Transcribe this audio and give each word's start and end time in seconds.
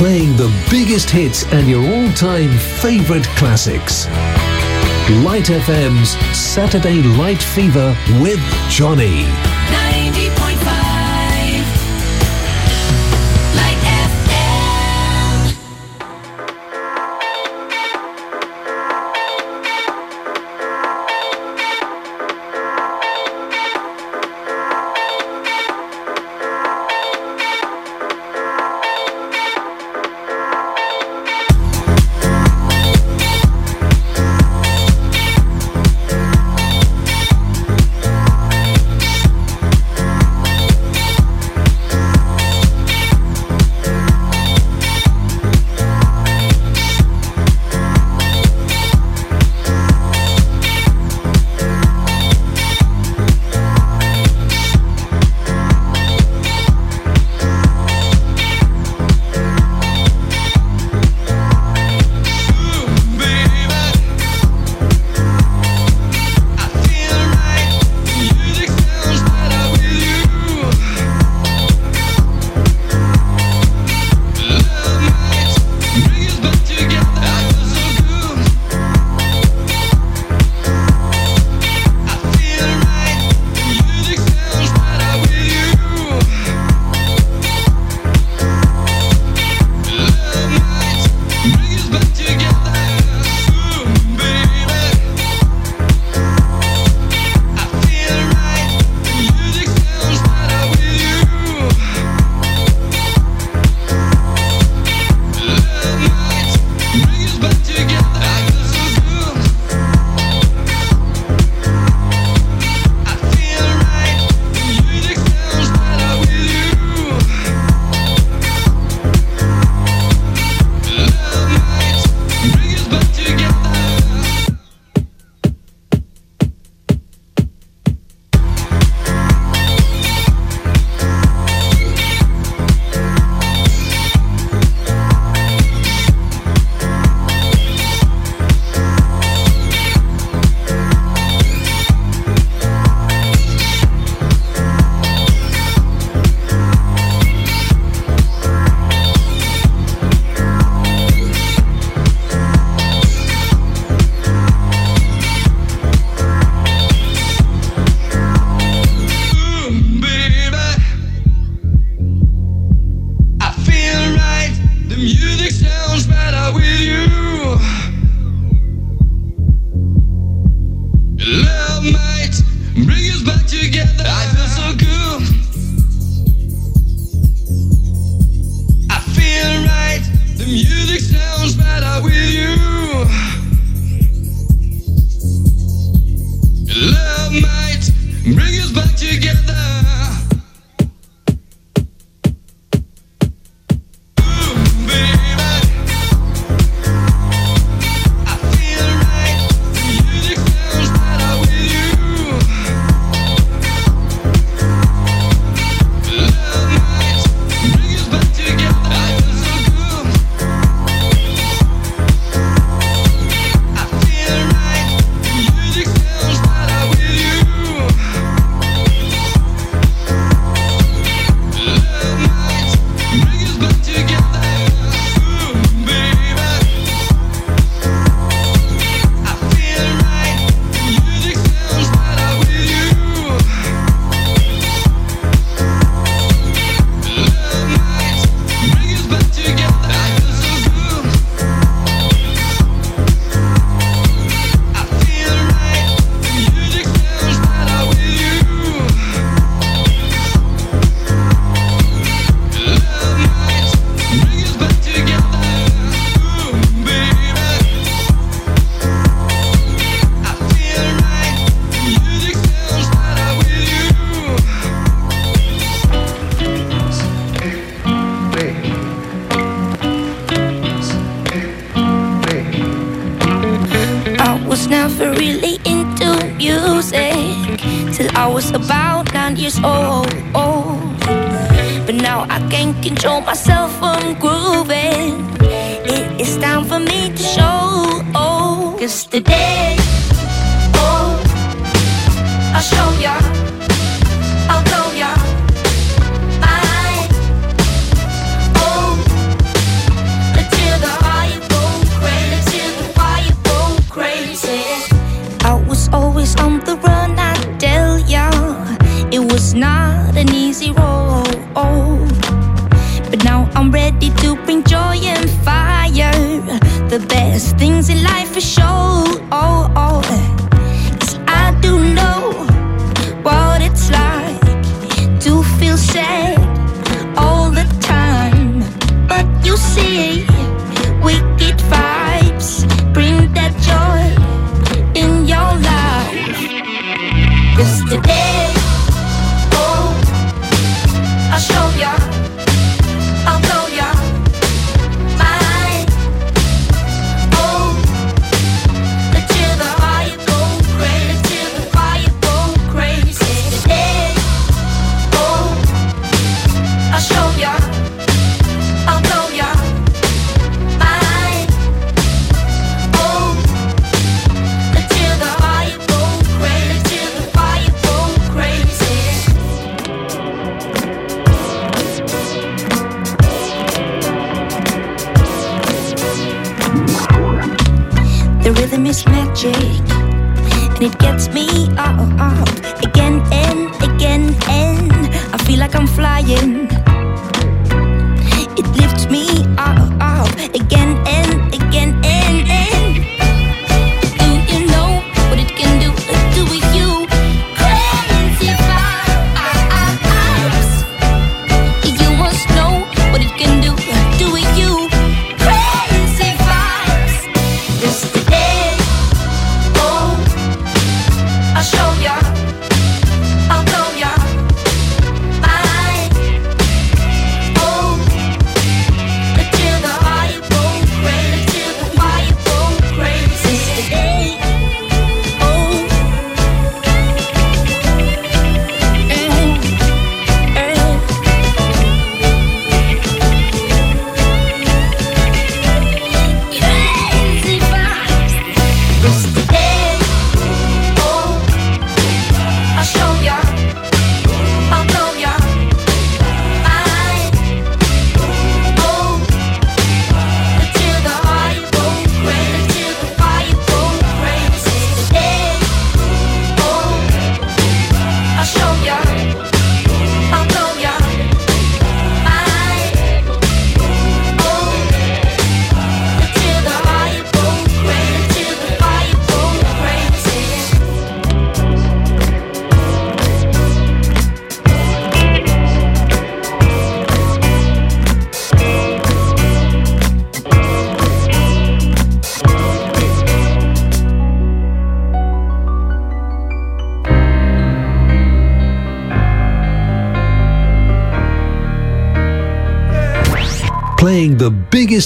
playing 0.00 0.34
the 0.34 0.50
biggest 0.70 1.10
hits 1.10 1.44
and 1.52 1.68
your 1.68 1.84
all-time 1.94 2.56
favorite 2.80 3.26
classics. 3.36 4.06
Light 5.26 5.50
FM's 5.50 6.12
Saturday 6.34 7.02
Light 7.02 7.42
Fever 7.42 7.94
with 8.18 8.40
Johnny. 8.70 9.26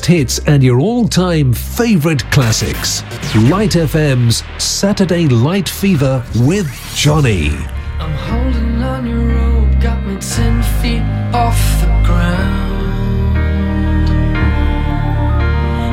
Biggest 0.05 0.39
hits 0.39 0.47
and 0.47 0.63
your 0.63 0.81
all 0.81 1.09
time 1.09 1.53
favourite 1.53 2.23
classics. 2.31 3.03
Light 3.51 3.73
FM's 3.73 4.43
Saturday 4.63 5.29
Light 5.29 5.69
Fever 5.69 6.25
with 6.41 6.69
Johnny. 6.95 7.51
I'm 7.99 8.13
holding 8.13 8.83
on 8.83 9.07
your 9.07 9.25
rope, 9.35 9.81
got 9.81 10.05
me 10.07 10.17
ten 10.17 10.63
feet 10.81 11.03
off 11.35 11.61
the 11.81 11.87
ground. 12.07 13.29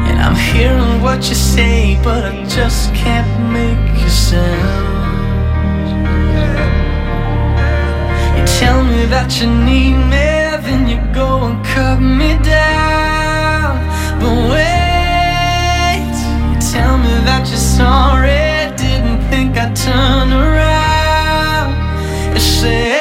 And 0.07 0.19
I'm 0.19 0.35
hearing 0.35 1.01
what 1.01 1.29
you 1.29 1.35
say, 1.35 1.99
but 2.03 2.25
I 2.25 2.43
just 2.45 2.93
can't 2.93 3.31
make 3.53 4.01
you 4.01 4.09
sound. 4.09 4.91
You 8.37 8.45
tell 8.59 8.83
me 8.83 9.05
that 9.05 9.39
you 9.39 9.47
need 9.47 9.95
me, 10.13 10.27
then 10.65 10.87
you 10.87 10.99
go 11.13 11.45
and 11.45 11.65
cut 11.65 11.99
me 11.99 12.37
down. 12.43 13.10
But 14.21 14.37
wait, 14.51 16.13
you 16.53 16.59
tell 16.73 16.95
me 16.99 17.13
that 17.25 17.43
you're 17.49 17.57
sorry. 17.57 18.69
Didn't 18.77 19.21
think 19.31 19.57
I'd 19.57 19.75
turn 19.75 20.31
around 20.31 21.73
and 22.35 22.39
say. 22.39 23.00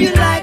With 0.00 0.39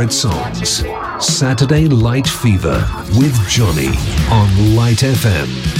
favorite 0.00 0.12
songs. 0.14 0.82
Saturday 1.20 1.86
Light 1.86 2.26
Fever 2.26 2.86
with 3.18 3.36
Johnny 3.48 3.88
on 4.30 4.74
Light 4.74 5.02
FM. 5.02 5.79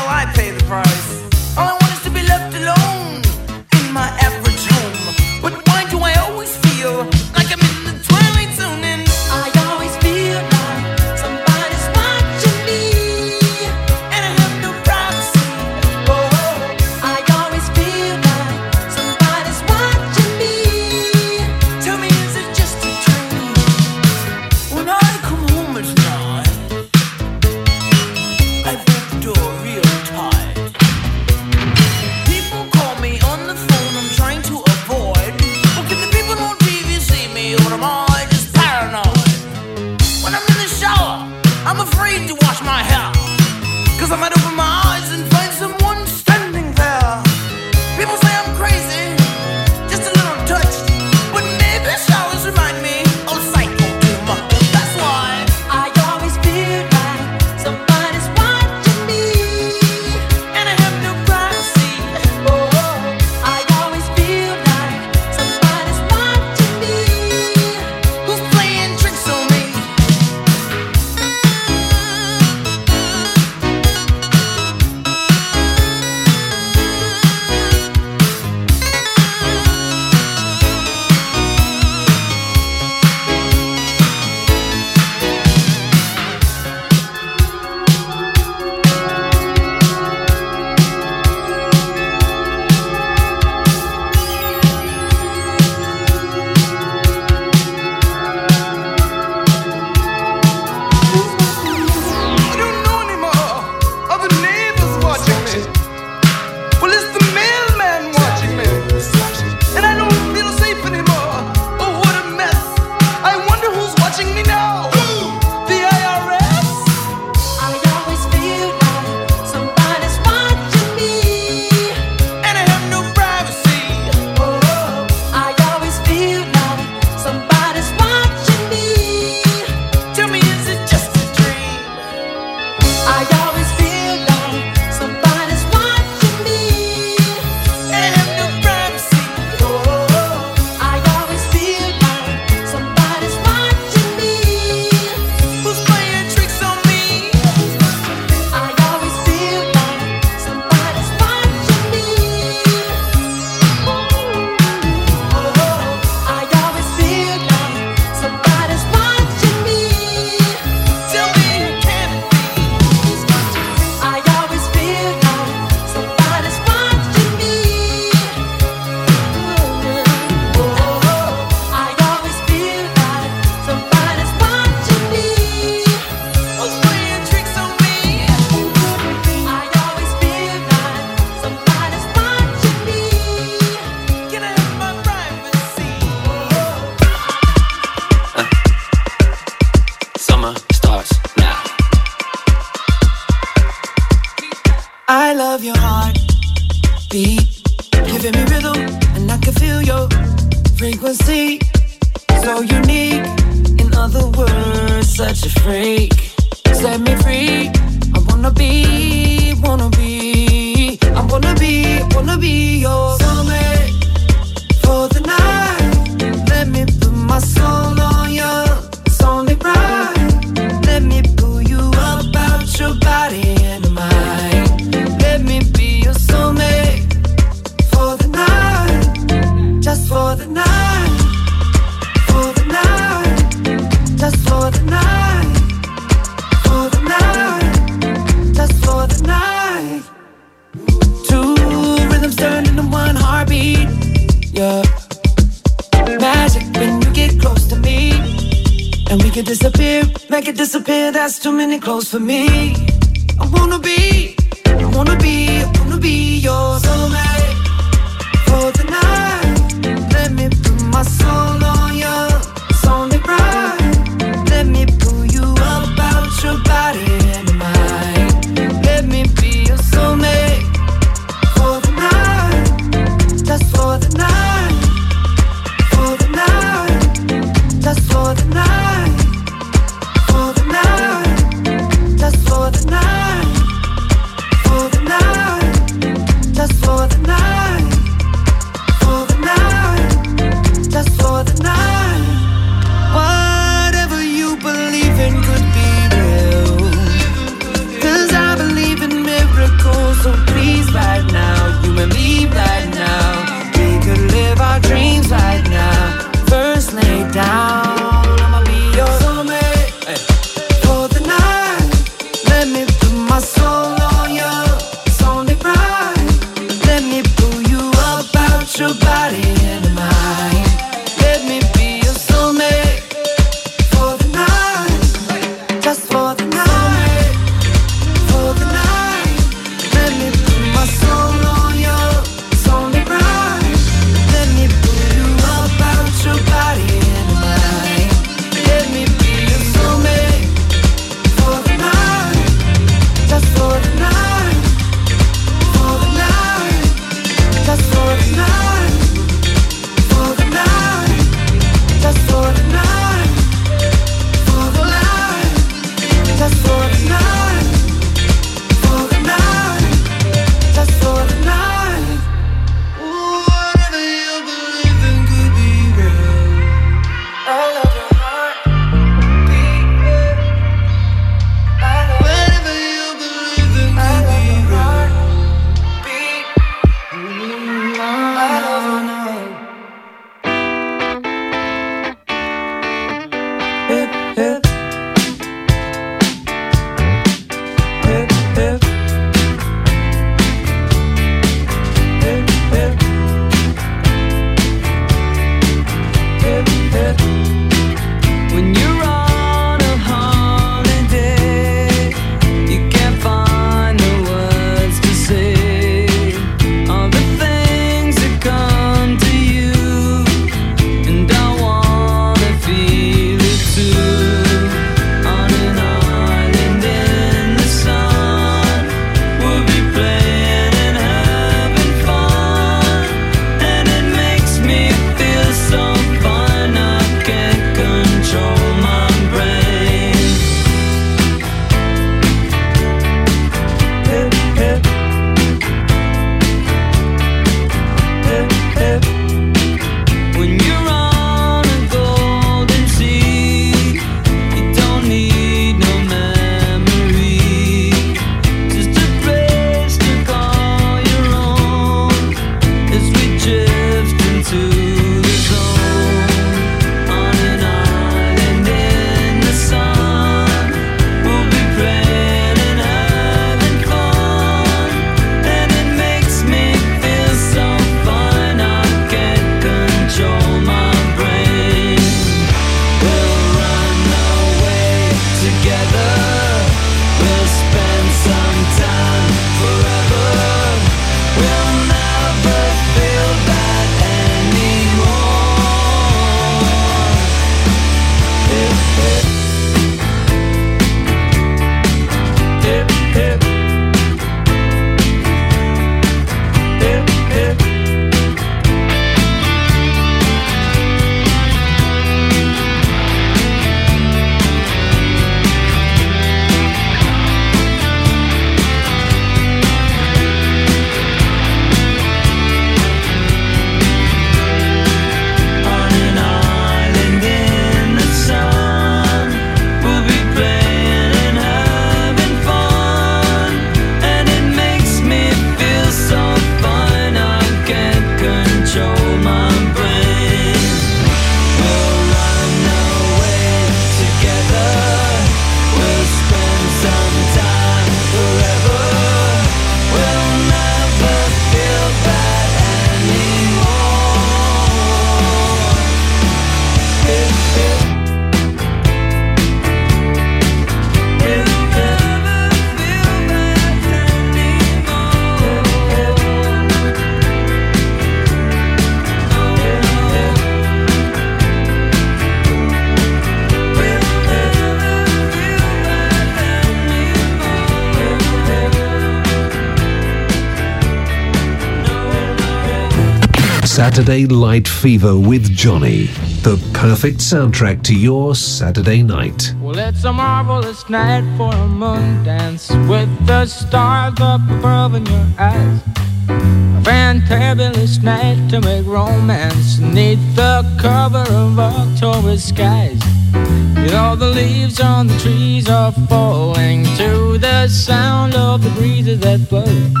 Light 574.51 574.67
Fever 574.67 575.17
with 575.17 575.49
Johnny. 575.55 576.07
The 576.43 576.57
perfect 576.73 577.19
soundtrack 577.19 577.83
to 577.83 577.95
your 577.95 578.35
Saturday 578.35 579.01
night. 579.01 579.55
Well, 579.61 579.79
it's 579.79 580.03
a 580.03 580.11
marvelous 580.11 580.89
night 580.89 581.23
for 581.37 581.53
a 581.53 581.67
moon 581.69 582.21
dance 582.25 582.69
with 582.89 583.09
the 583.25 583.45
stars 583.45 584.19
up 584.19 584.41
above 584.49 584.95
in 584.95 585.05
your 585.05 585.25
eyes. 585.39 585.79
A 586.27 586.81
fantabulous 586.83 588.03
night 588.03 588.49
to 588.49 588.59
make 588.59 588.85
romance 588.85 589.79
neath 589.79 590.19
the 590.35 590.69
cover 590.81 591.23
of 591.31 591.57
October 591.57 592.35
skies. 592.35 593.01
You 593.33 593.87
know, 593.95 594.17
the 594.17 594.31
leaves 594.35 594.81
on 594.81 595.07
the 595.07 595.17
trees 595.19 595.69
are 595.69 595.93
falling 596.09 596.83
to 596.97 597.37
the 597.37 597.69
sound 597.69 598.35
of 598.35 598.61
the 598.65 598.69
breezes 598.71 599.21
that 599.21 599.47
blow. 599.47 600.00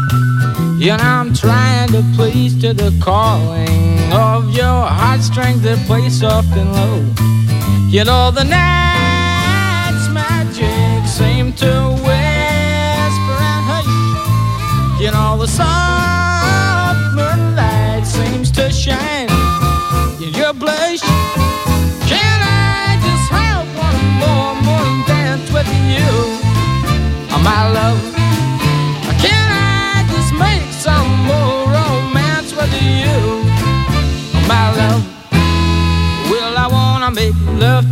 You 0.81 0.97
know, 0.97 1.03
I'm 1.03 1.31
trying 1.31 1.89
to 1.89 2.03
please 2.15 2.59
to 2.61 2.73
the 2.73 2.91
calling 2.99 4.11
of 4.11 4.49
your 4.49 4.65
heartstrings 4.65 5.61
that 5.61 5.77
play 5.85 6.09
soft 6.09 6.57
and 6.57 6.73
low. 6.73 7.05
You 7.87 8.03
know, 8.03 8.31
the 8.31 8.43
night's 8.43 10.09
magic 10.09 11.07
seem 11.07 11.53
to 11.53 11.71
whisper 12.01 13.37
and 13.51 13.63
hush. 13.69 14.99
You 14.99 15.11
know, 15.11 15.37
the 15.37 15.45
soft 15.45 16.00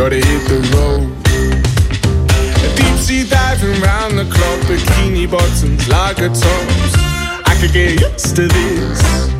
gotta 0.00 0.16
hit 0.16 0.48
the 0.48 0.58
road. 0.72 1.12
Deep 2.74 2.96
sea 2.98 3.28
diving 3.28 3.78
round 3.82 4.18
the 4.18 4.24
clock, 4.24 4.60
bikini 4.60 5.30
bottoms, 5.30 5.86
lager 5.90 6.28
tops. 6.28 6.94
I 7.44 7.54
could 7.60 7.74
get 7.74 8.00
used 8.00 8.34
to 8.36 8.48
this. 8.48 9.39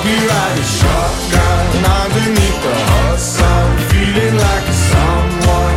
Shotgun 0.00 1.84
underneath 1.84 2.62
the 2.62 2.74
hot 2.74 3.18
sun, 3.18 3.78
feeling 3.90 4.34
like 4.34 4.64
a 4.64 4.72
someone. 4.72 5.76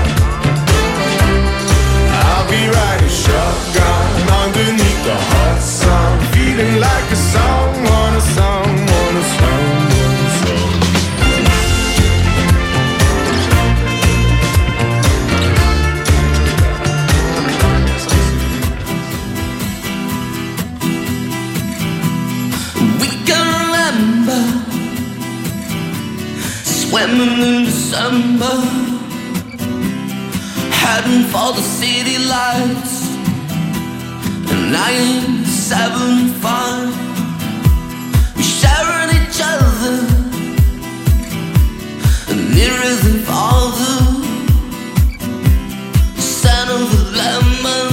I'll 2.23 2.47
be 2.49 2.69
riding 2.69 3.09
shotgun 3.09 4.29
underneath 4.43 5.03
the 5.03 5.15
hot 5.15 5.61
sun, 5.61 6.21
feeling 6.31 6.79
like 6.79 7.11
a 7.11 7.15
someone, 7.15 8.15
a 8.15 8.21
someone, 8.21 9.17
a 9.17 9.23
someone. 9.23 9.92
Swimming 27.03 27.41
in 27.41 27.65
December, 27.65 28.55
heading 30.79 31.23
for 31.31 31.51
the 31.53 31.61
city 31.61 32.17
lights. 32.17 32.95
Nine, 34.71 35.43
seven, 35.45 36.29
five. 36.43 36.93
We 38.37 38.43
sharing 38.43 39.09
each 39.19 39.39
other, 39.53 39.97
nearer 42.55 42.95
than 43.03 43.19
farther. 43.27 43.97
Scent 46.17 46.69
of 46.69 46.89
the 46.91 47.03
lemon 47.17 47.92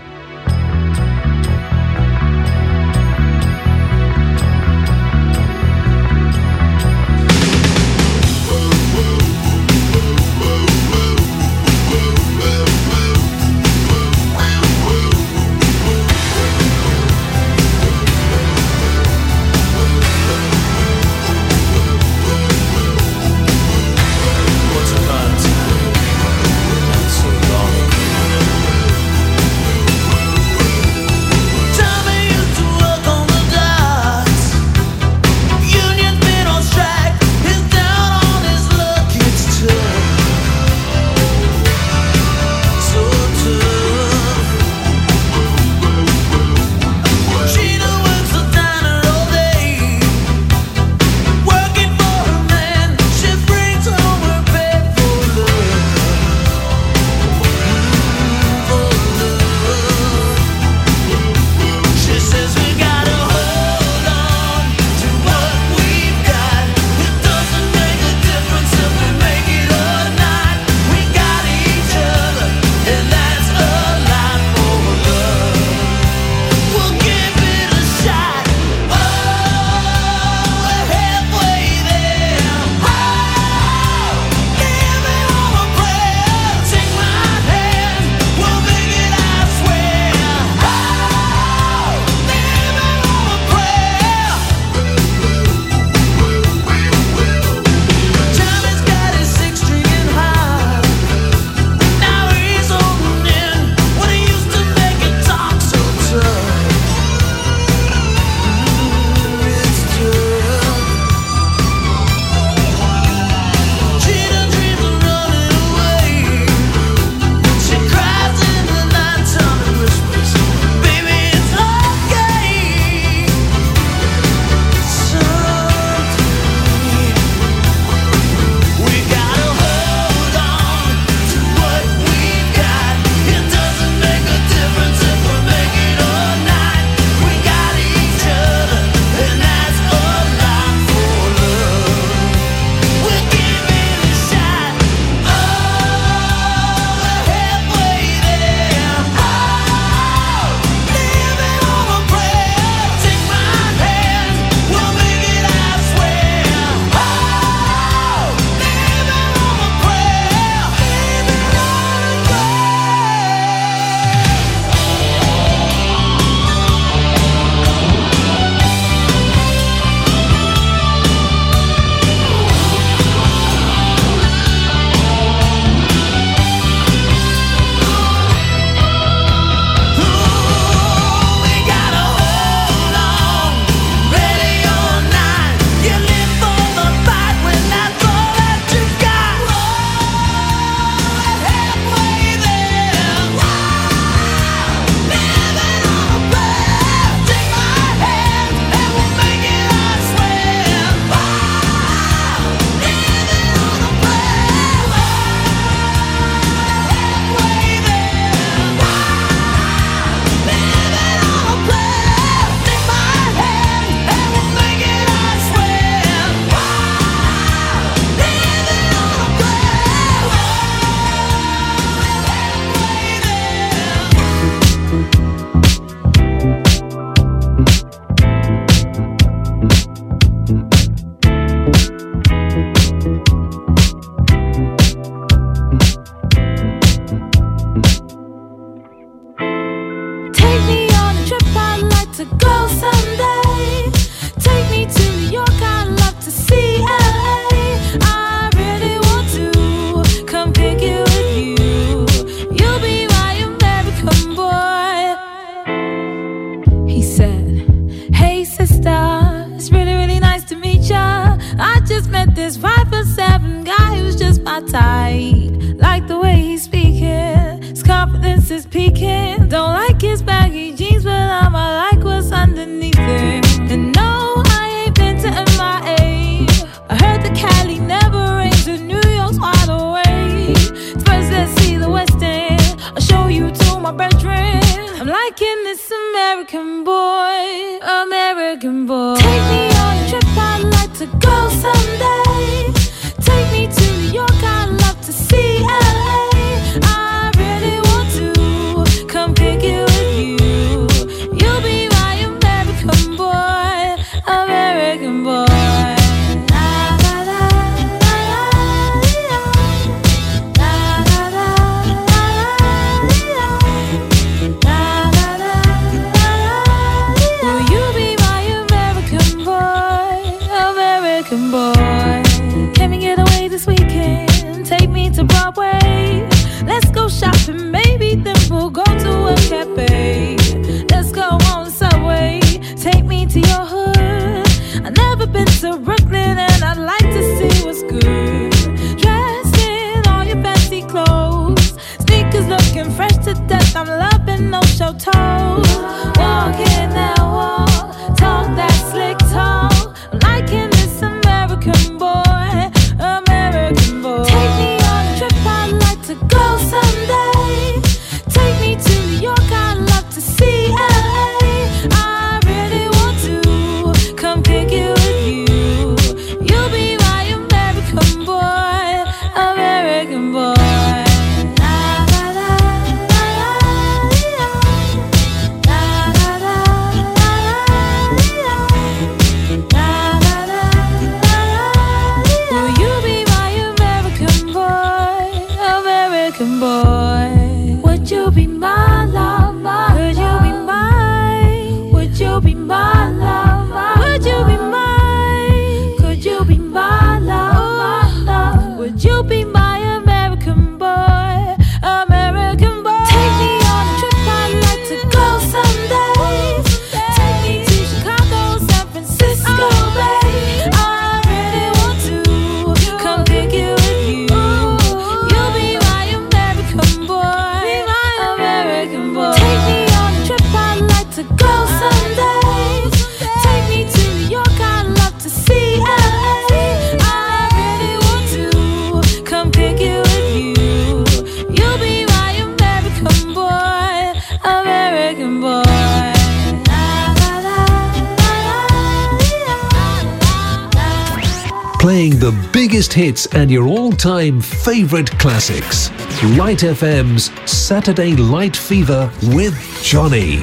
Hits 443.11 443.25
and 443.33 443.51
your 443.51 443.67
all 443.67 443.91
time 443.91 444.39
favorite 444.41 445.11
classics. 445.19 445.91
Light 446.37 446.63
FM's 446.63 447.31
Saturday 447.45 448.15
Light 448.15 448.55
Fever 448.55 449.11
with 449.35 449.55
Johnny. 449.83 450.39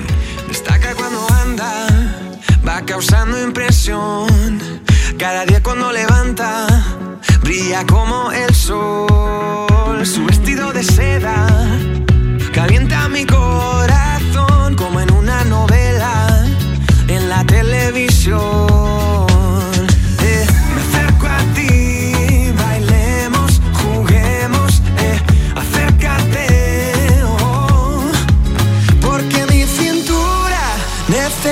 Destaca 0.48 0.94
cuando 0.94 1.26
anda, 1.44 1.86
va 2.66 2.82
causando 2.84 3.42
impresión. 3.42 4.28
Cada 5.18 5.46
día 5.46 5.62
cuando 5.62 5.92
levanta, 5.92 6.66
brilla 7.42 7.86
como 7.86 8.32
el 8.32 8.54
sol. 8.54 10.04
Su 10.04 10.24
vestido 10.26 10.72
de 10.72 10.82
seda 10.82 11.46
calienta 12.52 13.08
mi 13.08 13.24
corazón 13.24 14.74
como 14.76 15.00
en 15.00 15.10
una 15.12 15.44
novela 15.44 16.44
en 17.08 17.28
la 17.28 17.44
televisión. 17.44 18.67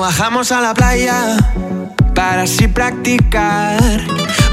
bajamos 0.00 0.52
a 0.52 0.60
la 0.60 0.74
playa 0.74 1.36
para 2.14 2.42
así 2.42 2.68
practicar 2.68 3.80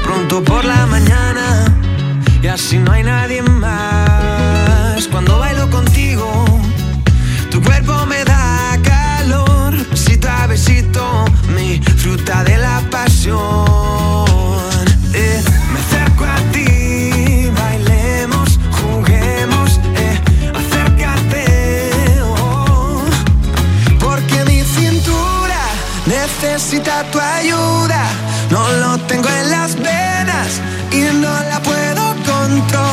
pronto 0.02 0.42
por 0.42 0.64
la 0.64 0.86
mañana 0.86 1.64
y 2.42 2.46
así 2.46 2.78
no 2.78 2.92
hay 2.92 3.02
nadie 3.02 3.42
más. 3.42 5.08
Cuando 5.08 5.38
necesita 26.66 27.04
tu 27.12 27.20
ayuda. 27.20 28.02
No 28.50 28.68
lo 28.80 28.98
tengo 29.06 29.28
en 29.28 29.50
las 29.50 29.76
venas 29.76 30.60
y 30.90 31.02
no 31.14 31.32
la 31.48 31.60
puedo 31.62 32.02
controlar. 32.24 32.85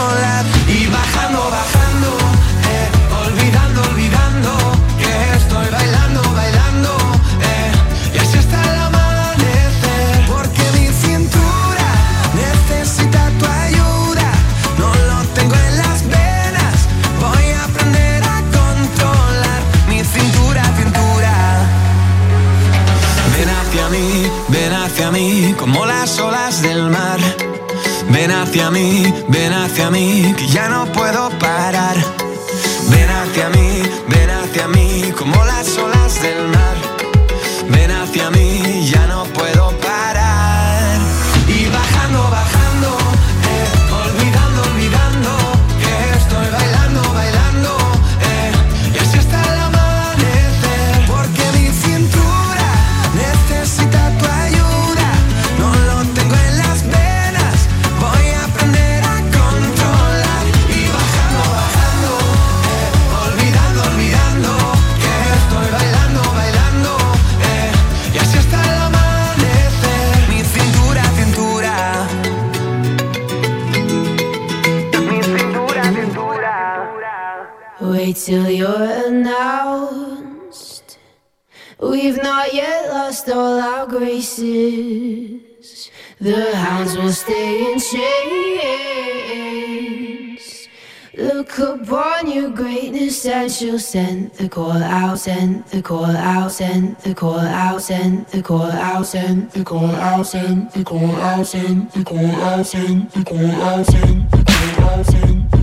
special. 93.64 93.80
Send 93.80 94.32
the 94.34 94.50
call 94.50 94.72
out, 94.72 95.20
send 95.20 95.66
the 95.66 95.82
call 95.82 96.06
out, 96.06 96.52
send 96.52 96.98
the 96.98 97.14
call 97.14 97.40
out, 97.40 97.82
send 97.82 98.26
the 98.28 98.42
call 98.42 98.64
out, 98.64 99.06
send 99.06 99.52
the 99.52 99.64
call 99.64 99.86
out, 99.92 100.24
send 100.24 100.24
the 100.24 100.24
call 100.24 100.26
out, 100.26 100.26
send 100.26 100.72
the 100.72 100.84
call 100.84 101.12
out, 101.16 101.46
send 101.46 101.92
the 101.92 102.04
call 102.04 102.26
out, 102.26 102.66
send 102.66 103.12
the 103.12 103.24
call 103.24 103.46
out, 103.46 103.86
send 103.86 104.32
the 104.32 104.36
call 104.36 104.42
out, 104.50 104.66
send 104.66 104.80
out, 104.80 105.06
send 105.06 105.63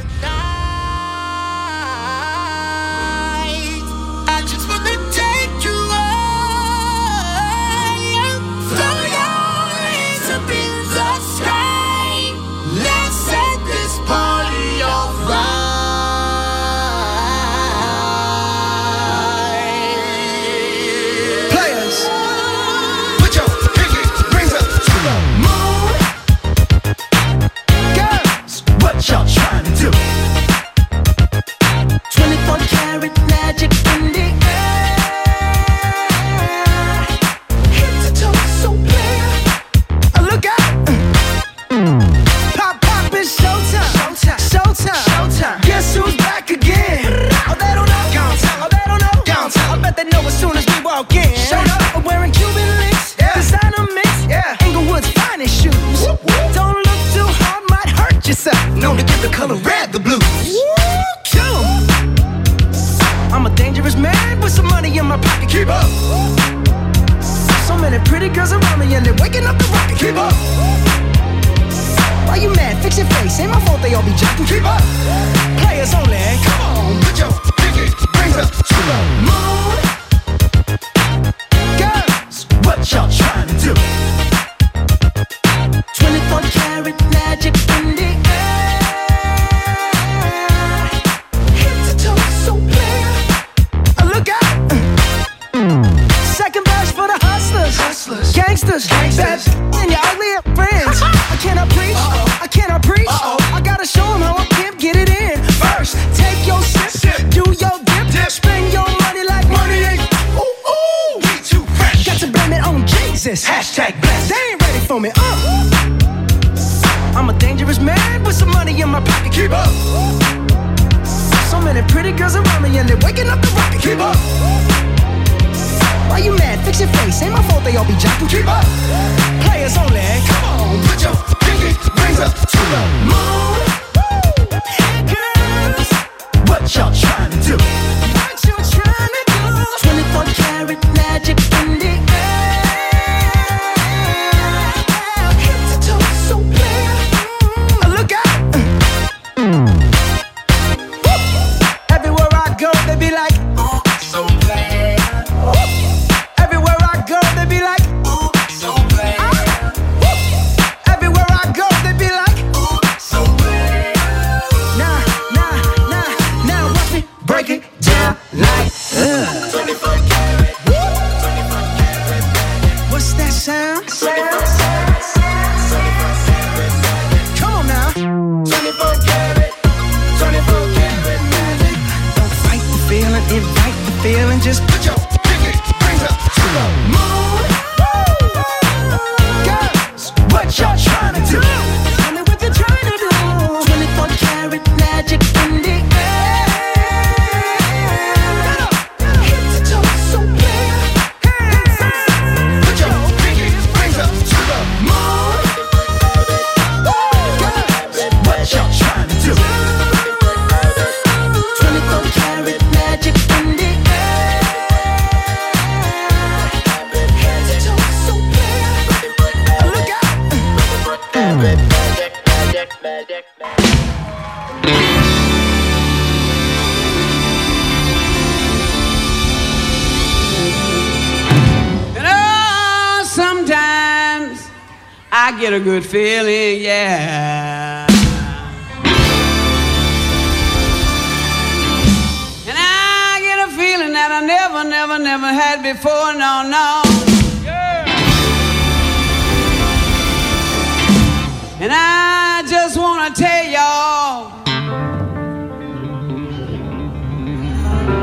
tell 253.21 253.45
y'all. 253.45 254.31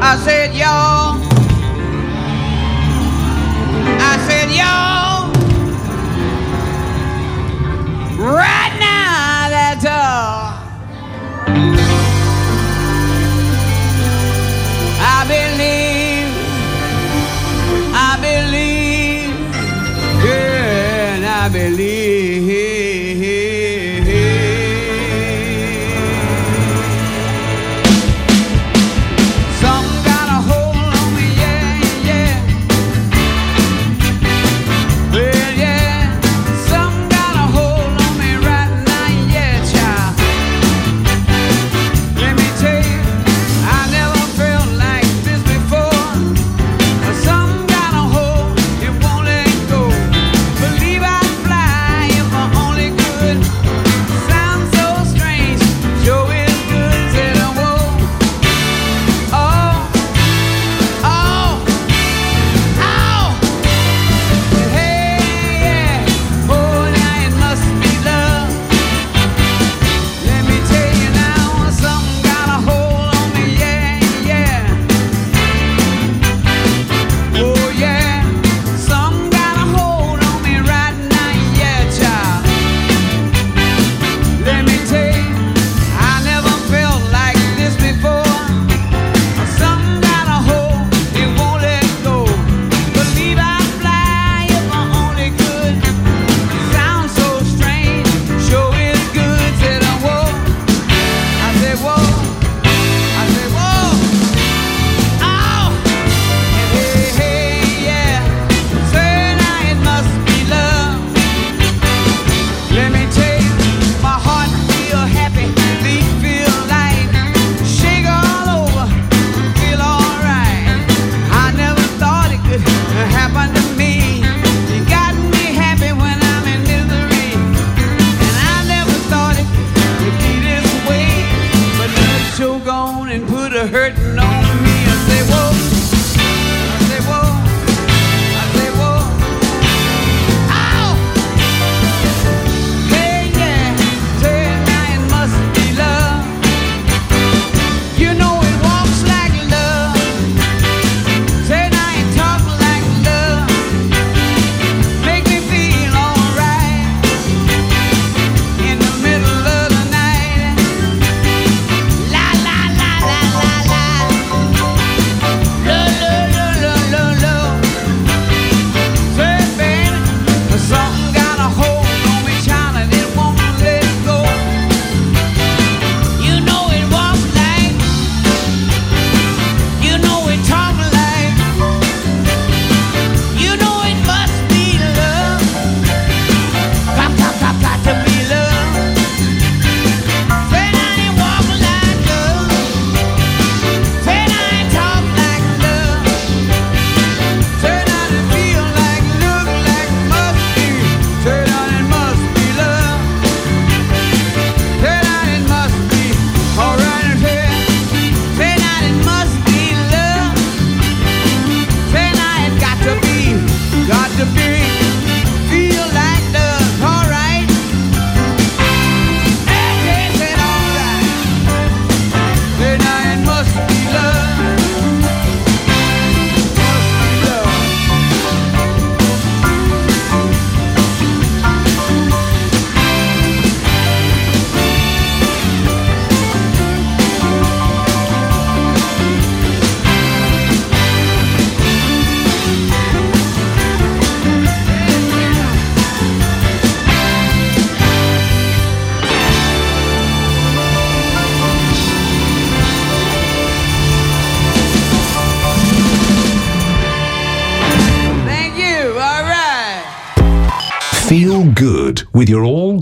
I 0.01 0.17
said, 0.25 0.55
y'all. 0.55 1.19
I 4.01 4.15
said, 4.29 4.49
y'all. 4.59 5.33
Right. 8.33 8.68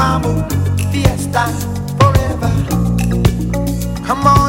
Guamo, 0.00 0.46
fiesta 0.90 1.44
forever. 1.98 2.50
Come 4.06 4.28
on. 4.28 4.39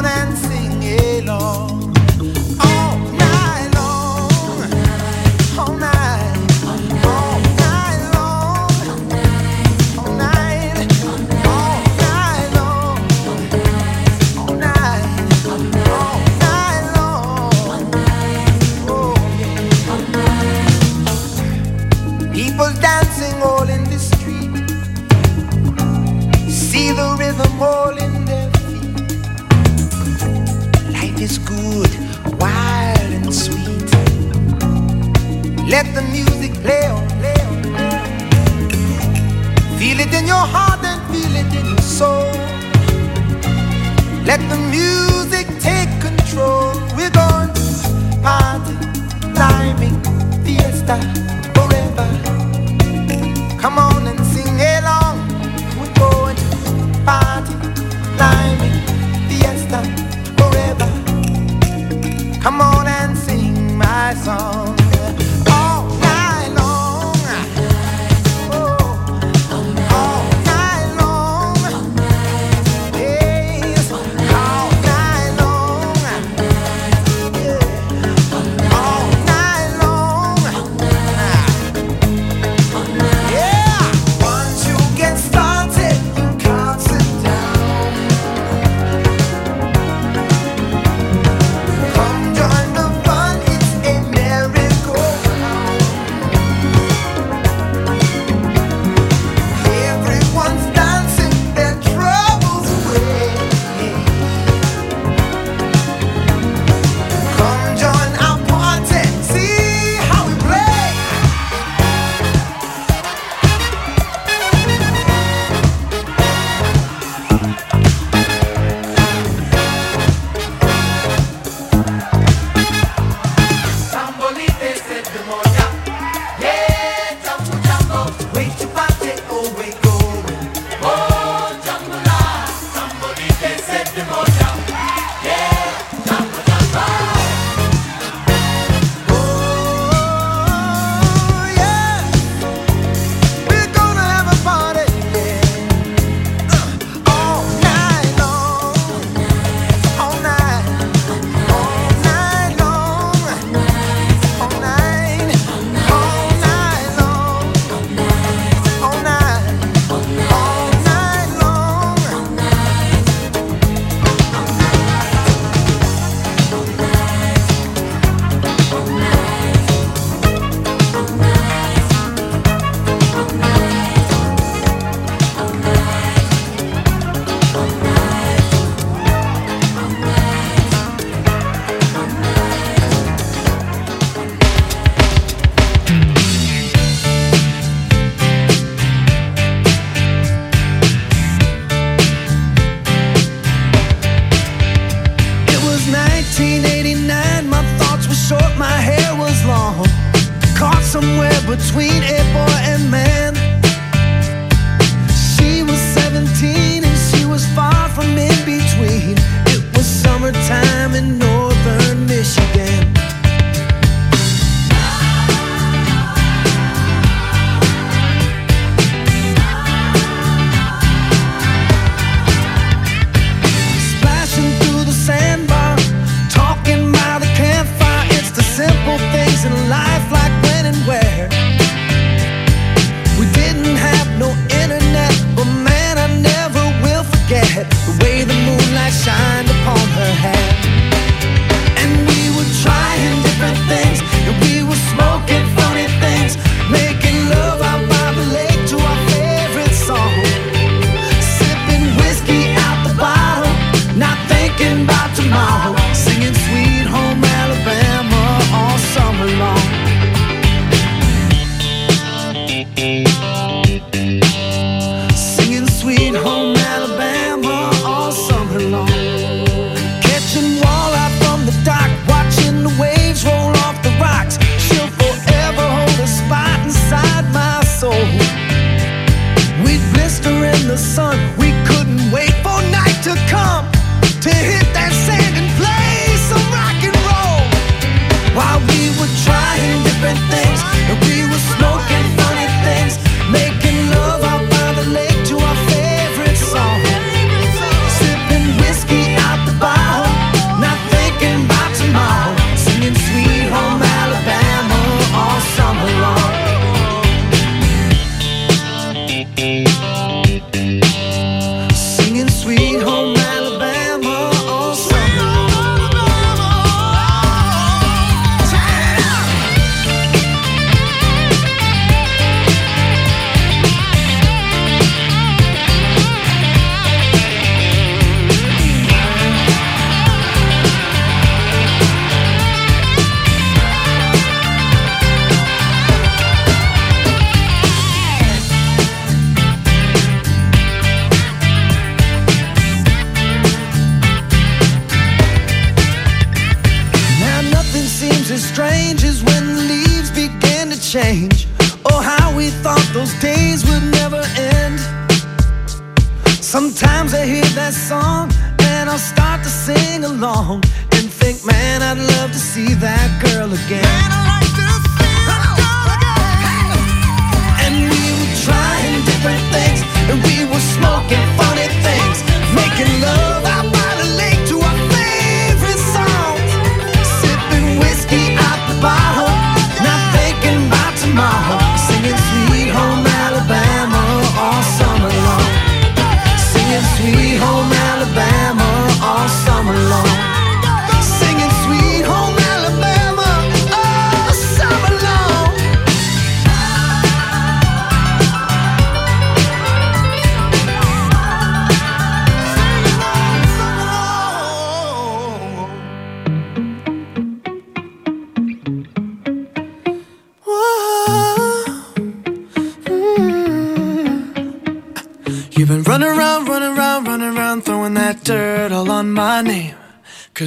a 357.72 357.74
song, 357.74 358.30
then 358.58 358.86
I'll 358.86 358.98
start 358.98 359.42
to 359.44 359.48
sing 359.48 360.04
along 360.04 360.62
and 360.92 361.10
think, 361.10 361.44
man, 361.44 361.80
I'd 361.80 361.98
love 362.16 362.30
to 362.32 362.38
see 362.38 362.74
that 362.74 363.08
girl 363.22 363.50
again. 363.50 364.41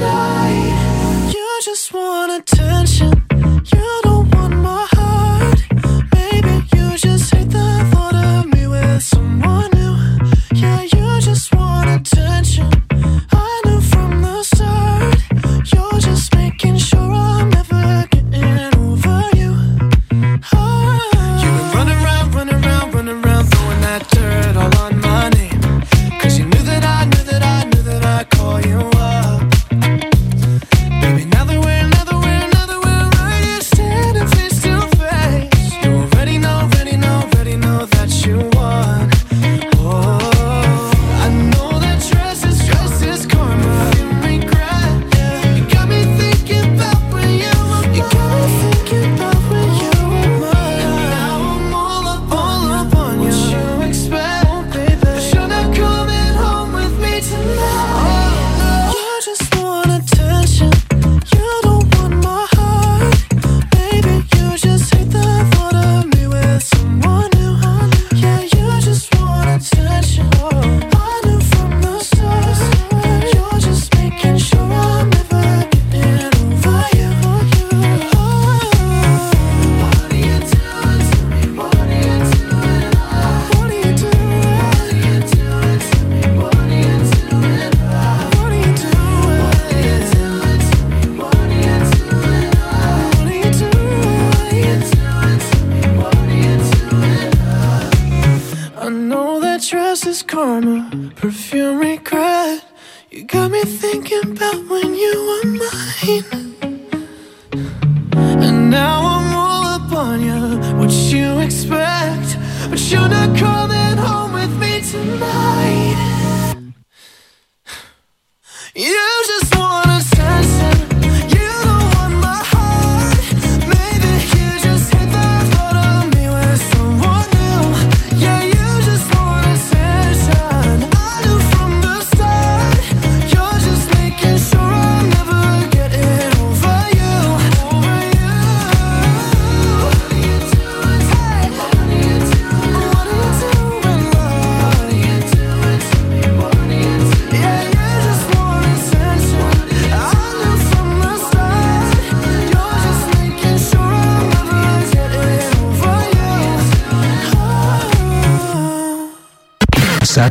You 0.00 1.60
just 1.64 1.92
wanna 1.92 2.40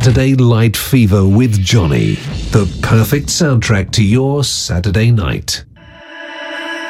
Saturday 0.08 0.34
Light 0.36 0.74
Fever 0.74 1.26
with 1.26 1.62
Johnny, 1.62 2.14
the 2.52 2.64
perfect 2.80 3.26
soundtrack 3.26 3.90
to 3.90 4.02
your 4.02 4.42
Saturday 4.42 5.10
night. 5.10 5.66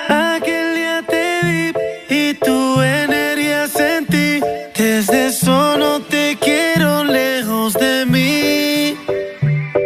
Aquel 0.08 0.74
día 0.76 1.02
te 1.04 1.40
vi 1.42 1.72
y 2.14 2.34
tu 2.34 2.80
energía 2.80 3.66
sentí. 3.66 4.40
Desde 4.72 5.32
solo 5.32 6.00
te 6.02 6.38
quiero 6.40 7.02
lejos 7.02 7.74
de 7.74 8.06
mí. 8.06 8.96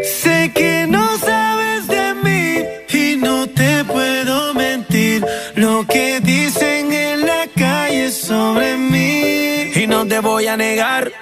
Sé 0.04 0.52
que 0.54 0.86
no 0.86 1.16
sabes 1.16 1.88
de 1.88 2.12
mí 2.22 2.66
y 2.92 3.16
no 3.16 3.46
te 3.46 3.82
puedo 3.84 4.52
mentir. 4.52 5.24
Lo 5.54 5.86
que 5.86 6.20
dicen 6.20 6.92
en 6.92 7.22
la 7.24 7.46
calle 7.56 8.10
sobre 8.10 8.76
mí. 8.76 9.72
Y 9.74 9.86
no 9.86 10.06
te 10.06 10.20
voy 10.20 10.48
a 10.48 10.58
negar 10.58 11.21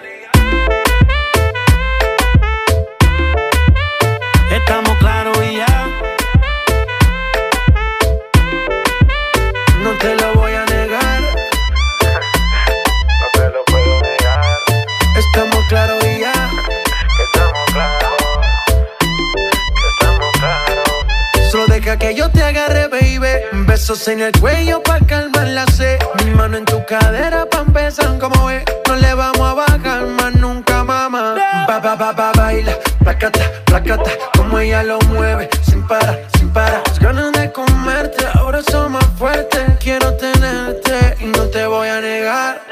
en 24.08 24.20
el 24.20 24.32
cuello 24.40 24.82
pa' 24.82 24.98
calmar 25.00 25.48
la 25.48 25.66
sed. 25.66 25.98
Mi 26.24 26.30
mano 26.30 26.56
en 26.56 26.64
tu 26.64 26.84
cadera 26.86 27.44
pa' 27.44 27.60
empezar, 27.60 28.18
como 28.18 28.46
ve. 28.46 28.64
No 28.88 28.96
le 28.96 29.12
vamos 29.14 29.40
a 29.40 29.54
bajar 29.54 30.06
más 30.06 30.34
nunca, 30.34 30.84
mamá. 30.84 31.34
Ba, 31.68 31.80
ba, 31.80 31.96
ba, 31.96 32.12
ba, 32.12 32.32
baila, 32.34 32.78
placata, 33.04 33.40
placata. 33.66 34.10
Como 34.36 34.58
ella 34.58 34.82
lo 34.84 34.98
mueve, 35.08 35.50
sin 35.62 35.86
parar, 35.86 36.18
sin 36.38 36.50
parar. 36.50 36.82
Las 36.86 36.98
ganas 36.98 37.32
de 37.32 37.52
comerte, 37.52 38.24
ahora 38.34 38.62
son 38.62 38.92
más 38.92 39.06
fuertes. 39.18 39.60
Quiero 39.80 40.14
tenerte 40.14 41.16
y 41.20 41.26
no 41.26 41.44
te 41.44 41.66
voy 41.66 41.88
a 41.88 42.00
negar. 42.00 42.62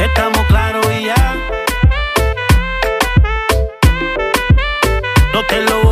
Estamos 0.00 0.46
claros 0.48 0.86
y 0.98 1.04
ya. 1.06 1.36
No 5.32 5.46
te 5.46 5.60
lo 5.62 5.82
voy 5.84 5.91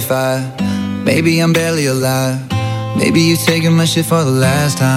45. 0.00 1.04
Maybe 1.04 1.38
I'm 1.38 1.52
barely 1.52 1.86
alive. 1.86 2.40
Maybe 2.96 3.20
you're 3.20 3.36
taking 3.36 3.76
my 3.76 3.84
shit 3.84 4.06
for 4.06 4.24
the 4.24 4.30
last 4.30 4.78
time. 4.78 4.93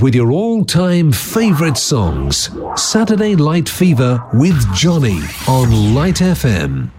with 0.00 0.14
your 0.14 0.30
all 0.30 0.64
time 0.64 1.12
favourite 1.12 1.76
songs. 1.76 2.50
Saturday 2.76 3.36
Light 3.36 3.68
Fever 3.68 4.24
with 4.34 4.74
Johnny 4.74 5.20
on 5.48 5.94
Light 5.94 6.16
FM. 6.16 6.90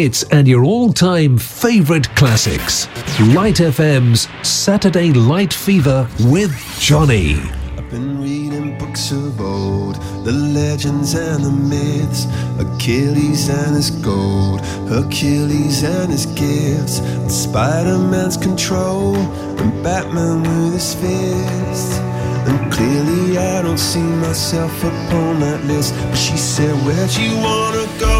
hits 0.00 0.22
and 0.30 0.48
your 0.48 0.64
all 0.64 0.94
time 0.94 1.36
favourite 1.36 2.08
classics. 2.16 2.88
Light 3.34 3.56
FM's 3.56 4.28
Saturday 4.48 5.12
Light 5.12 5.52
Fever 5.52 6.08
with 6.24 6.52
Johnny. 6.78 7.34
I've 7.76 7.90
been 7.90 8.22
reading 8.22 8.78
books 8.78 9.12
of 9.12 9.38
old, 9.38 9.96
the 10.24 10.32
legends 10.32 11.12
and 11.12 11.44
the 11.44 11.50
myths, 11.50 12.24
Achilles 12.58 13.50
and 13.50 13.76
his 13.76 13.90
gold, 13.90 14.60
Hercules 14.88 15.82
and 15.84 16.10
his 16.10 16.24
gifts, 16.24 17.00
and 17.00 17.30
Spider 17.30 17.98
Man's 17.98 18.38
control, 18.38 19.16
and 19.16 19.84
Batman 19.84 20.38
with 20.44 20.72
his 20.80 20.94
fist. 20.94 22.00
And 22.48 22.72
clearly 22.72 23.36
I 23.36 23.60
don't 23.60 23.84
see 23.92 24.08
myself 24.26 24.74
upon 24.82 25.40
that 25.40 25.62
list. 25.66 25.92
But 25.94 26.16
she 26.16 26.38
said, 26.38 26.74
Where'd 26.86 27.14
you 27.16 27.36
wanna 27.36 27.86
go? 27.98 28.19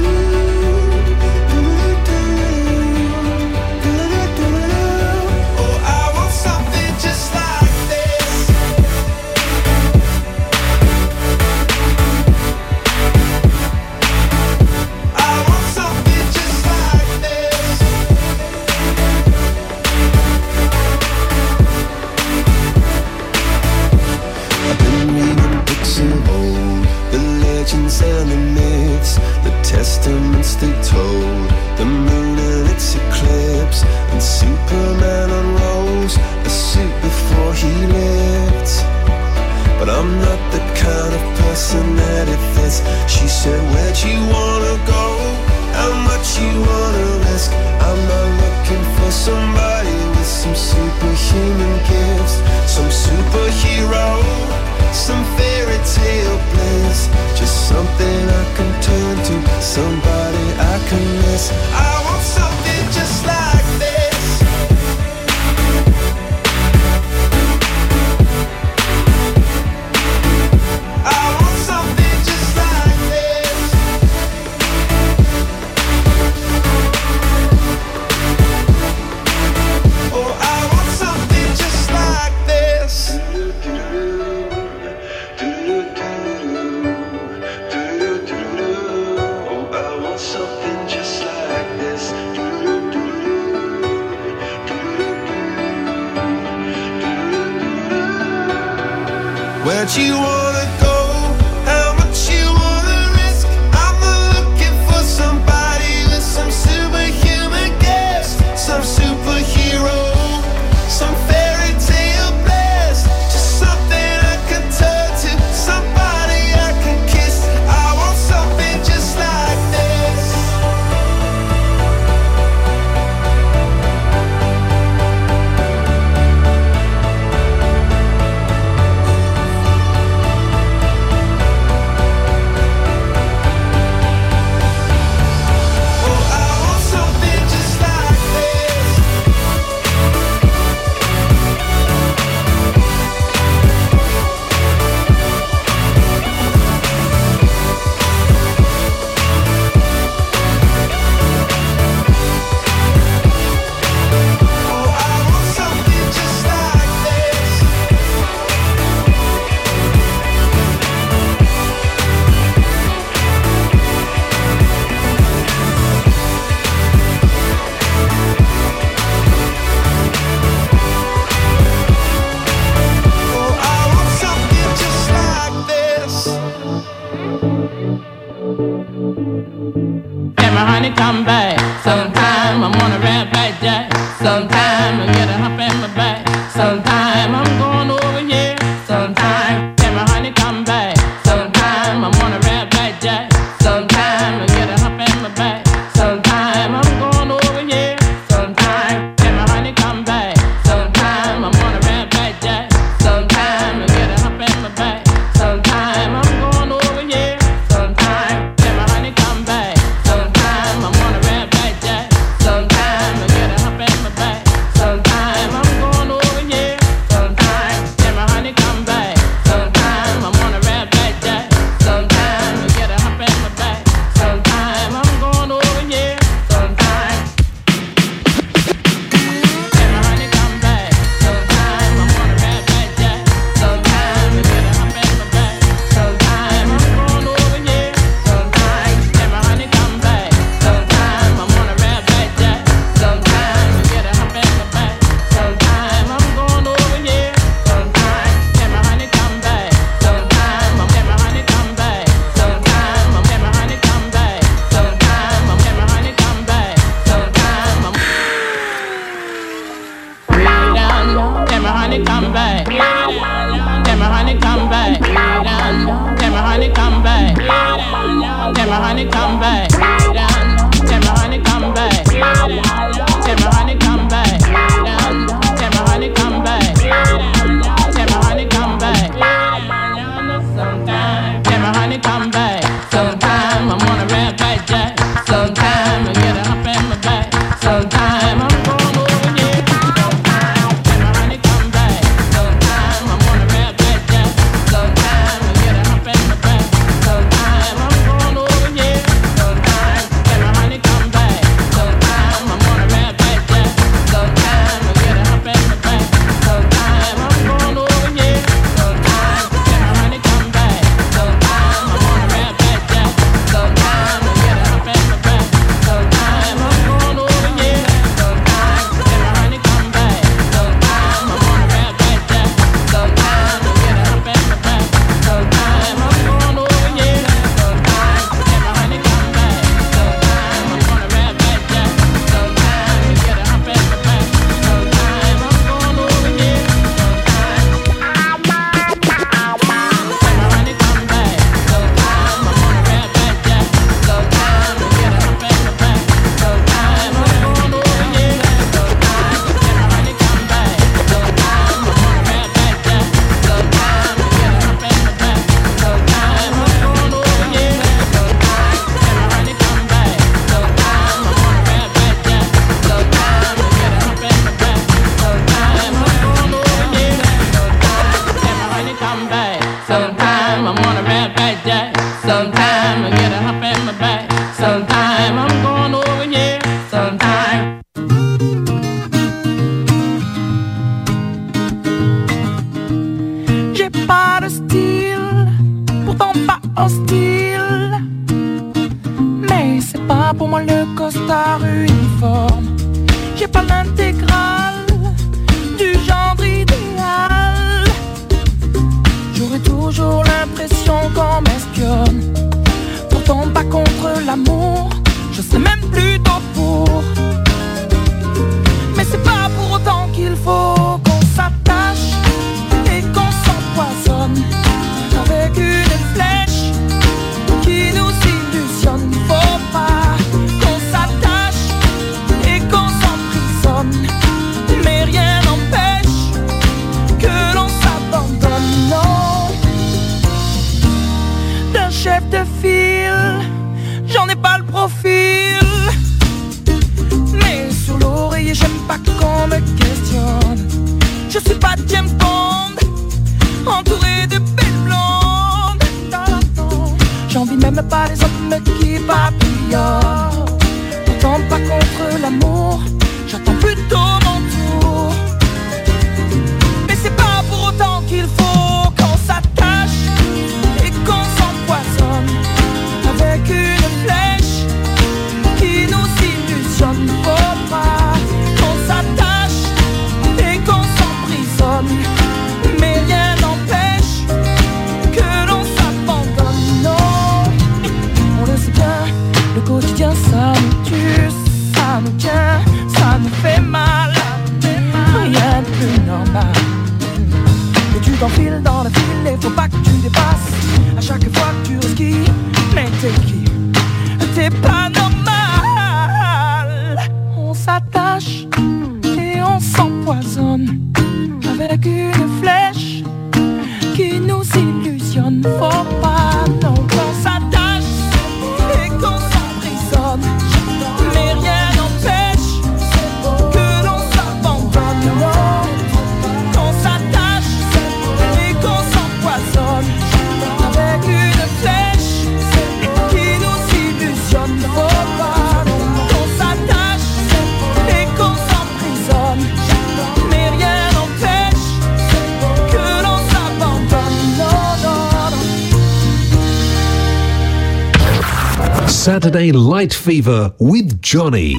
Night 539.81 539.93
Fever 539.95 540.53
with 540.59 541.01
Johnny. 541.01 541.55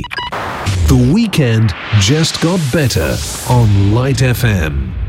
The 0.86 1.10
weekend 1.12 1.74
just 1.98 2.40
got 2.40 2.60
better 2.72 3.16
on 3.50 3.92
Light 3.92 4.18
FM. 4.18 5.01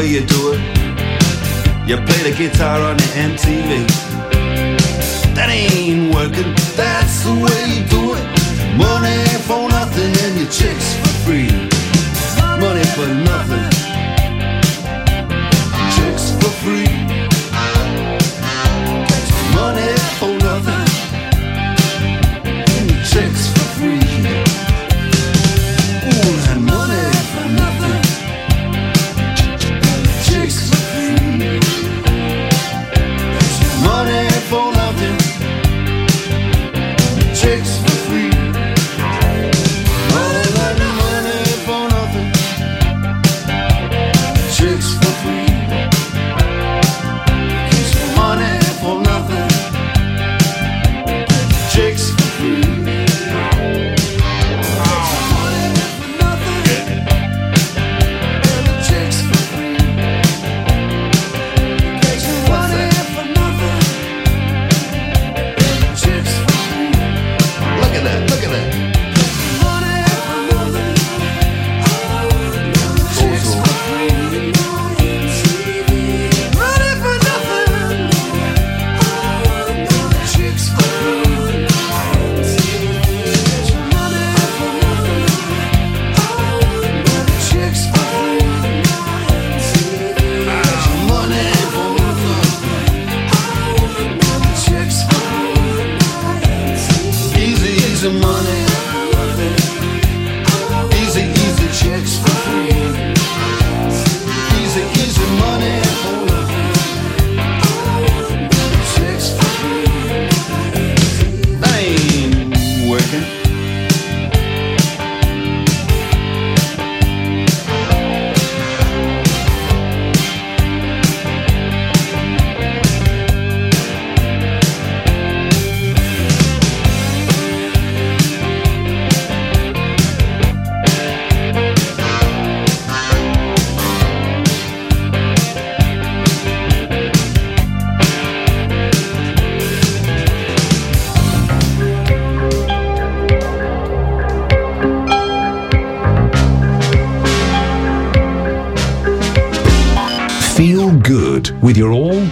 way 0.00 0.08
you 0.08 0.24
do 0.24 0.52
it. 0.54 0.60
You 1.86 1.96
play 1.96 2.30
the 2.30 2.34
guitar 2.36 2.80
on 2.80 2.96
the 2.96 3.08
MTV. 3.28 3.86
That 5.34 5.48
ain't 5.50 6.14
working, 6.14 6.54
that's 6.74 7.24
the 7.24 7.34
way 7.44 7.60
you 7.74 7.82
do 7.94 8.02
it. 8.06 8.09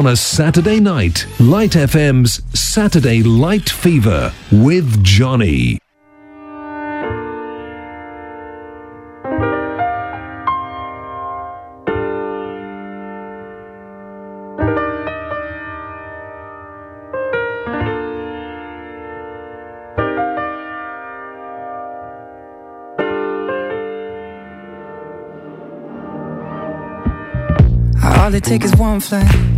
On 0.00 0.06
a 0.06 0.16
Saturday 0.16 0.80
night. 0.80 1.26
Light 1.38 1.72
FM's 1.72 2.40
Saturday 2.58 3.22
Light 3.22 3.68
Fever 3.68 4.32
with 4.50 5.04
Johnny. 5.04 5.78
All 28.02 28.34
it 28.34 28.44
takes 28.44 28.64
is 28.64 28.76
one 28.76 29.00
flight. 29.00 29.49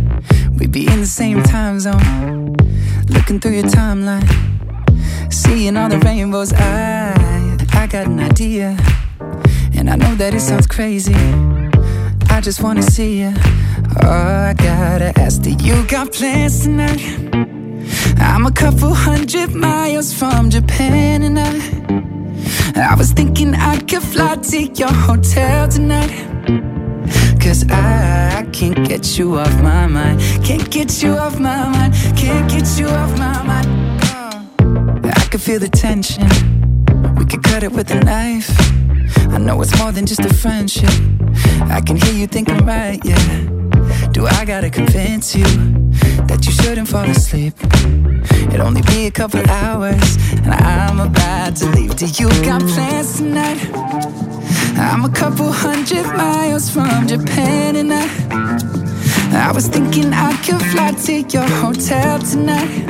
We'd 0.63 0.71
be 0.71 0.87
in 0.87 1.01
the 1.01 1.05
same 1.05 1.43
time 1.43 1.77
zone. 1.81 2.55
Looking 3.09 3.37
through 3.37 3.51
your 3.51 3.65
timeline. 3.65 4.23
Seeing 5.29 5.75
all 5.75 5.89
the 5.89 5.99
rainbows. 5.99 6.53
I, 6.53 7.57
I 7.73 7.85
got 7.87 8.07
an 8.07 8.21
idea. 8.21 8.77
And 9.75 9.89
I 9.89 9.97
know 9.97 10.15
that 10.15 10.33
it 10.33 10.39
sounds 10.39 10.65
crazy. 10.65 11.15
I 12.29 12.39
just 12.39 12.63
wanna 12.63 12.81
see 12.81 13.19
you. 13.19 13.33
Oh, 14.03 14.07
I 14.07 14.53
gotta 14.53 15.11
ask, 15.19 15.41
do 15.41 15.49
you 15.51 15.85
got 15.85 16.13
plans 16.13 16.63
tonight? 16.63 17.01
I'm 18.19 18.45
a 18.45 18.51
couple 18.51 18.93
hundred 18.93 19.53
miles 19.53 20.13
from 20.13 20.49
Japan 20.49 21.23
and 21.23 21.39
I 21.39 22.93
I 22.93 22.95
was 22.95 23.11
thinking 23.11 23.53
I 23.53 23.79
could 23.81 24.01
fly 24.01 24.37
to 24.37 24.63
your 24.63 24.93
hotel 24.93 25.67
tonight 25.67 26.11
Cause 27.43 27.69
I, 27.69 27.82
you 29.17 29.37
off 29.37 29.61
my 29.61 29.87
mind. 29.87 30.19
Can't 30.43 30.69
get 30.71 31.03
you 31.03 31.11
off 31.11 31.39
my 31.39 31.69
mind. 31.69 31.93
Can't 32.17 32.49
get 32.49 32.79
you 32.79 32.87
off 32.87 33.17
my 33.17 33.43
mind. 33.43 33.67
Uh, 34.03 35.11
I 35.13 35.27
can 35.29 35.39
feel 35.39 35.59
the 35.59 35.69
tension. 35.69 36.27
We 37.15 37.25
could 37.25 37.43
cut 37.43 37.63
it 37.63 37.71
with 37.71 37.91
a 37.91 37.99
knife. 37.99 38.49
I 39.31 39.37
know 39.37 39.61
it's 39.61 39.77
more 39.79 39.91
than 39.91 40.05
just 40.05 40.21
a 40.21 40.33
friendship. 40.33 40.89
I 41.69 41.81
can 41.81 41.97
hear 41.97 42.13
you 42.13 42.27
thinking 42.27 42.65
right, 42.65 42.99
yeah. 43.03 43.53
Do 44.11 44.27
I 44.27 44.45
gotta 44.45 44.69
convince 44.69 45.35
you 45.35 45.45
That 46.27 46.45
you 46.45 46.51
shouldn't 46.51 46.87
fall 46.87 47.09
asleep? 47.09 47.55
It'll 48.53 48.67
only 48.67 48.83
be 48.83 49.07
a 49.07 49.11
couple 49.11 49.41
hours 49.49 50.17
And 50.43 50.53
I'm 50.53 50.99
about 50.99 51.55
to 51.57 51.69
leave. 51.71 51.95
Do 51.95 52.05
you 52.05 52.29
got 52.43 52.61
plans 52.61 53.17
tonight? 53.17 53.59
I'm 54.77 55.05
a 55.05 55.09
couple 55.09 55.51
hundred 55.51 56.05
miles 56.17 56.69
from 56.69 57.07
Japan 57.07 57.75
and 57.75 57.93
I 57.93 58.22
I 59.33 59.51
was 59.51 59.67
thinking 59.67 60.13
I 60.13 60.31
could 60.43 60.61
fly 60.61 60.91
to 60.91 61.21
your 61.21 61.47
hotel 61.61 62.19
tonight. 62.19 62.85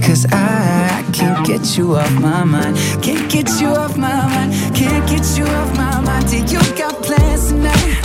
Cause 0.00 0.26
I, 0.30 1.04
can't 1.12 1.44
get 1.44 1.76
you 1.76 1.96
off 1.96 2.12
my 2.20 2.44
mind. 2.44 2.76
Can't 3.02 3.28
get 3.30 3.48
you 3.60 3.68
off 3.68 3.96
my 3.96 4.14
mind. 4.34 4.52
Can't 4.76 5.08
get 5.08 5.26
you 5.36 5.44
off 5.44 5.76
my 5.76 6.00
mind. 6.00 6.28
Do 6.28 6.36
you 6.38 6.60
got 6.76 7.02
plans 7.02 7.48
tonight? 7.48 7.98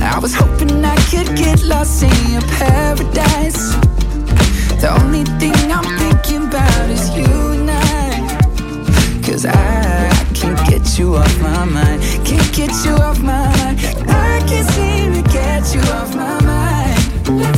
I 0.00 0.18
was 0.20 0.34
hoping 0.34 0.84
I 0.84 0.96
could 1.10 1.34
get 1.34 1.64
lost 1.64 2.02
in 2.02 2.32
your 2.32 2.42
paradise. 2.58 3.74
The 4.82 4.90
only 5.00 5.24
thing 5.40 5.72
I'm 5.72 5.88
thinking 5.98 6.48
about 6.48 6.90
is 6.90 7.08
you 7.16 7.24
and 7.24 7.70
I. 7.70 9.22
Cause 9.24 9.46
I 9.46 10.10
can't 10.34 10.58
get 10.68 10.98
you 10.98 11.16
off 11.16 11.40
my 11.40 11.64
mind. 11.64 12.02
Can't 12.26 12.52
get 12.54 12.72
you 12.84 12.92
off 12.96 13.18
my 13.20 13.48
mind 13.56 13.97
I 14.18 14.40
can't 14.48 14.68
seem 14.70 15.14
to 15.14 15.22
get 15.30 15.74
you 15.74 15.80
off 15.92 16.14
my 16.14 16.40
mind 16.42 17.57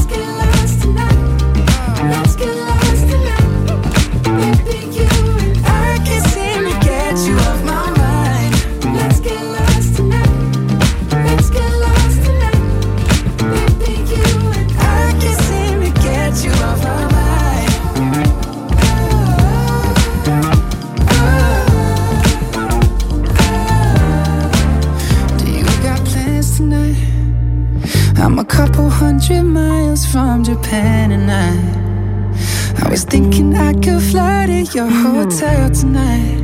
I 31.33 32.89
was 32.91 33.05
thinking 33.05 33.55
I 33.55 33.73
could 33.75 34.03
fly 34.03 34.47
to 34.47 34.63
your 34.77 34.89
hotel 34.89 35.71
tonight. 35.71 36.41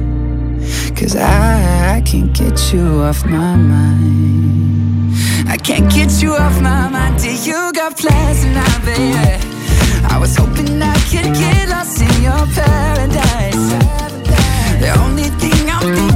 Cause 0.95 1.17
I, 1.17 1.97
I 1.97 2.01
can't 2.03 2.33
get 2.33 2.73
you 2.73 3.03
off 3.03 3.25
my 3.27 3.57
mind. 3.57 5.15
I 5.49 5.57
can't 5.57 5.91
get 5.93 6.23
you 6.23 6.35
off 6.35 6.61
my 6.61 6.89
mind. 6.89 7.21
Do 7.21 7.31
you 7.31 7.73
got 7.73 7.97
plans 7.97 8.43
tonight, 8.43 8.81
baby? 8.85 9.45
I 10.09 10.19
was 10.21 10.37
hoping 10.37 10.81
I 10.81 10.95
could 11.11 11.35
get 11.35 11.69
lost 11.69 12.01
in 12.01 12.23
your 12.23 12.47
paradise. 12.55 13.67
The 14.81 14.95
only 15.03 15.29
thing 15.41 15.69
I'm 15.69 15.83
thinking 15.97 16.16